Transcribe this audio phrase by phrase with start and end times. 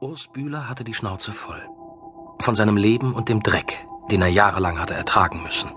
[0.00, 1.60] Urs Bühler hatte die Schnauze voll.
[2.38, 5.70] Von seinem Leben und dem Dreck, den er jahrelang hatte ertragen müssen.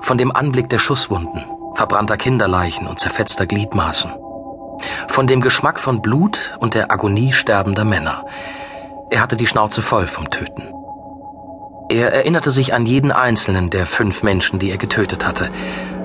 [0.00, 1.44] Von dem Anblick der Schusswunden,
[1.74, 4.12] verbrannter Kinderleichen und zerfetzter Gliedmaßen.
[5.08, 8.24] Von dem Geschmack von Blut und der Agonie sterbender Männer.
[9.10, 10.72] Er hatte die Schnauze voll vom Töten.
[11.90, 15.50] Er erinnerte sich an jeden einzelnen der fünf Menschen, die er getötet hatte,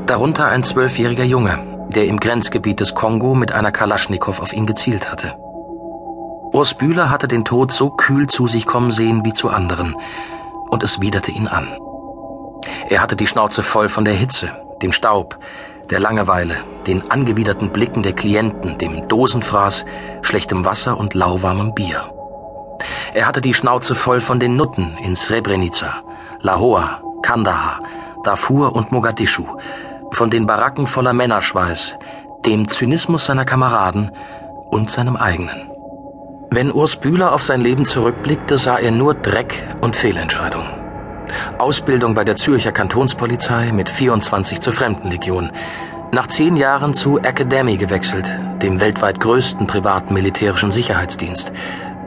[0.08, 5.10] darunter ein zwölfjähriger Junge, der im Grenzgebiet des Kongo mit einer Kalaschnikow auf ihn gezielt
[5.10, 5.38] hatte.
[6.52, 9.96] Urs Bühler hatte den Tod so kühl zu sich kommen sehen wie zu anderen,
[10.70, 11.68] und es widerte ihn an.
[12.90, 14.52] Er hatte die Schnauze voll von der Hitze,
[14.82, 15.38] dem Staub,
[15.90, 16.58] der Langeweile,
[16.88, 19.86] den angewiderten Blicken der Klienten, dem Dosenfraß,
[20.22, 22.12] schlechtem Wasser und lauwarmem Bier.
[23.14, 26.02] Er hatte die Schnauze voll von den Nutten in Srebrenica,
[26.42, 27.82] Lahore, Kandahar,
[28.24, 29.46] Darfur und Mogadischu,
[30.12, 31.96] von den Baracken voller Männerschweiß,
[32.46, 34.12] dem Zynismus seiner Kameraden
[34.72, 35.69] und seinem eigenen.
[36.52, 40.68] Wenn Urs Bühler auf sein Leben zurückblickte, sah er nur Dreck und Fehlentscheidungen.
[41.60, 45.52] Ausbildung bei der Zürcher Kantonspolizei mit 24 zur Fremdenlegion.
[46.12, 48.28] Nach zehn Jahren zu Academy gewechselt,
[48.64, 51.54] dem weltweit größten privaten militärischen Sicherheitsdienst.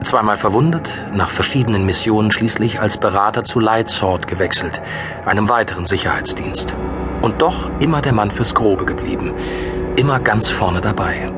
[0.03, 4.83] Zweimal verwundet, nach verschiedenen Missionen schließlich als Berater zu Lightsword gewechselt,
[5.25, 6.75] einem weiteren Sicherheitsdienst.
[7.23, 9.35] Und doch immer der Mann fürs Grobe geblieben,
[9.95, 11.31] immer ganz vorne dabei.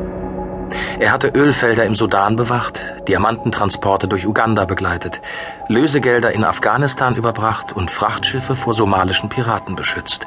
[1.05, 5.21] Er hatte Ölfelder im Sudan bewacht, Diamantentransporte durch Uganda begleitet,
[5.69, 10.27] Lösegelder in Afghanistan überbracht und Frachtschiffe vor somalischen Piraten beschützt.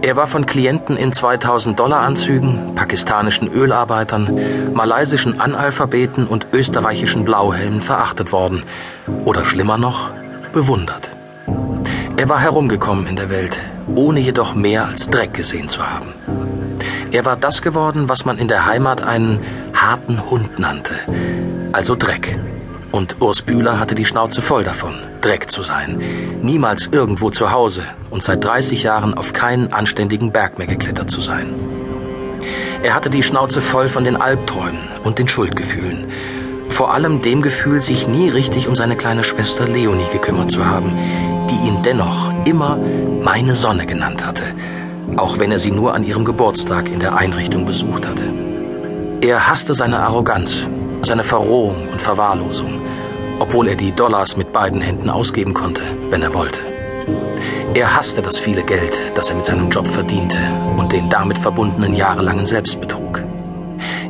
[0.00, 7.82] Er war von Klienten in 2000 Dollar Anzügen, pakistanischen Ölarbeitern, malaysischen Analphabeten und österreichischen Blauhelmen
[7.82, 8.62] verachtet worden
[9.26, 10.08] oder schlimmer noch,
[10.54, 11.14] bewundert.
[12.16, 13.58] Er war herumgekommen in der Welt,
[13.94, 16.14] ohne jedoch mehr als Dreck gesehen zu haben.
[17.12, 19.40] Er war das geworden, was man in der Heimat einen
[19.74, 20.94] harten Hund nannte,
[21.72, 22.38] also Dreck.
[22.92, 26.00] Und Urs Bühler hatte die Schnauze voll davon, Dreck zu sein,
[26.42, 31.20] niemals irgendwo zu Hause und seit 30 Jahren auf keinen anständigen Berg mehr geklettert zu
[31.20, 31.54] sein.
[32.82, 36.06] Er hatte die Schnauze voll von den Albträumen und den Schuldgefühlen,
[36.68, 40.96] vor allem dem Gefühl, sich nie richtig um seine kleine Schwester Leonie gekümmert zu haben,
[41.50, 42.78] die ihn dennoch immer
[43.22, 44.44] meine Sonne genannt hatte,
[45.16, 48.24] auch wenn er sie nur an ihrem Geburtstag in der Einrichtung besucht hatte.
[49.22, 50.68] Er hasste seine Arroganz,
[51.02, 52.80] seine Verrohung und Verwahrlosung,
[53.38, 56.60] obwohl er die Dollars mit beiden Händen ausgeben konnte, wenn er wollte.
[57.74, 60.38] Er hasste das viele Geld, das er mit seinem Job verdiente
[60.76, 63.22] und den damit verbundenen jahrelangen Selbstbetrug.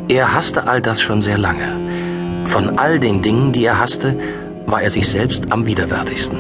[0.08, 2.46] Er hasste all das schon sehr lange.
[2.46, 4.18] Von all den Dingen, die er hasste,
[4.66, 6.38] war er sich selbst am widerwärtigsten.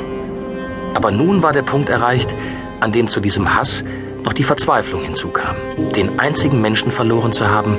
[0.94, 2.34] Aber nun war der Punkt erreicht,
[2.80, 3.84] an dem zu diesem Hass
[4.24, 5.56] noch die Verzweiflung hinzukam,
[5.96, 7.78] den einzigen Menschen verloren zu haben,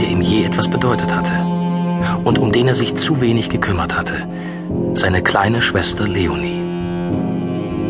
[0.00, 1.32] der ihm je etwas bedeutet hatte
[2.24, 4.26] und um den er sich zu wenig gekümmert hatte,
[4.94, 6.60] seine kleine Schwester Leonie.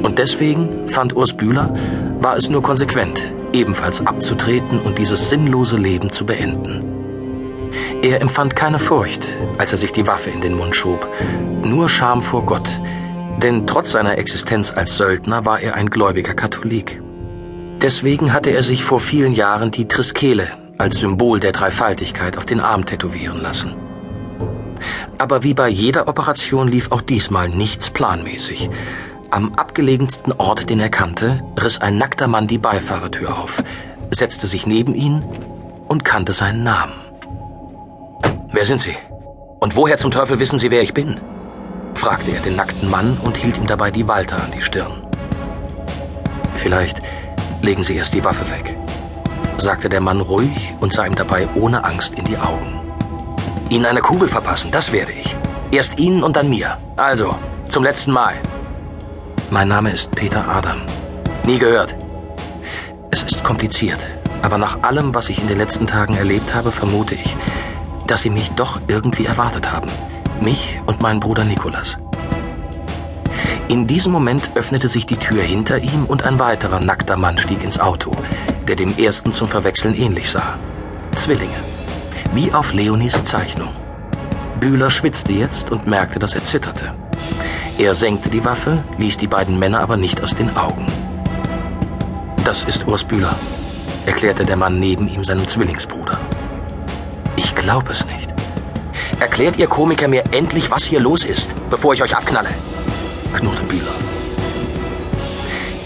[0.03, 1.75] Und deswegen, fand Urs Bühler,
[2.21, 6.85] war es nur konsequent, ebenfalls abzutreten und dieses sinnlose Leben zu beenden.
[8.03, 9.27] Er empfand keine Furcht,
[9.59, 11.07] als er sich die Waffe in den Mund schob,
[11.65, 12.69] nur Scham vor Gott,
[13.39, 17.02] denn trotz seiner Existenz als Söldner war er ein gläubiger Katholik.
[17.83, 20.47] Deswegen hatte er sich vor vielen Jahren die Triskele
[20.79, 23.75] als Symbol der Dreifaltigkeit auf den Arm tätowieren lassen.
[25.19, 28.71] Aber wie bei jeder Operation lief auch diesmal nichts planmäßig.
[29.31, 33.63] Am abgelegensten Ort, den er kannte, riss ein nackter Mann die Beifahrertür auf,
[34.11, 35.25] setzte sich neben ihn
[35.89, 36.93] und kannte seinen Namen.
[38.53, 38.95] Wer sind Sie?
[39.59, 41.21] Und woher zum Teufel wissen Sie, wer ich bin?
[41.95, 45.03] fragte er den nackten Mann und hielt ihm dabei die Walter an die Stirn.
[46.55, 47.03] Vielleicht
[47.63, 48.77] Legen Sie erst die Waffe weg,
[49.57, 52.81] sagte der Mann ruhig und sah ihm dabei ohne Angst in die Augen.
[53.69, 55.37] Ihnen eine Kugel verpassen, das werde ich.
[55.71, 56.77] Erst Ihnen und dann mir.
[56.97, 57.37] Also,
[57.67, 58.35] zum letzten Mal.
[59.51, 60.79] Mein Name ist Peter Adam.
[61.47, 61.95] Nie gehört.
[63.13, 64.01] Es ist kompliziert,
[64.43, 67.37] aber nach allem, was ich in den letzten Tagen erlebt habe, vermute ich,
[68.09, 69.91] dass Sie mich doch irgendwie erwartet haben.
[70.41, 71.97] Mich und meinen Bruder Nikolas.
[73.73, 77.65] In diesem Moment öffnete sich die Tür hinter ihm und ein weiterer nackter Mann stieg
[77.65, 78.11] ins Auto,
[78.69, 80.59] der dem ersten zum Verwechseln ähnlich sah.
[81.13, 81.57] Zwillinge.
[82.35, 83.71] Wie auf Leonis Zeichnung.
[84.61, 86.93] Bühler schwitzte jetzt und merkte, dass er zitterte.
[87.79, 90.85] Er senkte die Waffe, ließ die beiden Männer aber nicht aus den Augen.
[92.45, 93.37] Das ist Urs Bühler,
[94.05, 96.19] erklärte der Mann neben ihm seinem Zwillingsbruder.
[97.37, 98.35] Ich glaube es nicht.
[99.19, 102.51] Erklärt ihr Komiker mir endlich, was hier los ist, bevor ich euch abknalle
[103.33, 103.95] knurrte Bühler.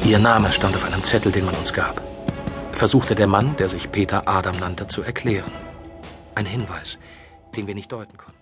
[0.05, 2.03] Ihr Name stand auf einem Zettel, den man uns gab.
[2.73, 5.51] Versuchte der Mann, der sich Peter Adam nannte, zu erklären.
[6.35, 6.99] Ein Hinweis,
[7.57, 8.36] den wir nicht deuten konnten.